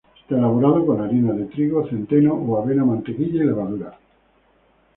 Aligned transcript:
Está 0.19 0.35
elaborado 0.35 0.83
con 0.83 0.99
harina 0.99 1.31
de 1.33 1.43
trigo, 1.45 1.85
centeno 1.87 2.33
o 2.33 2.59
avena, 2.59 2.83
mantequilla 2.83 3.43
y 3.43 3.45
levadura. 3.45 3.95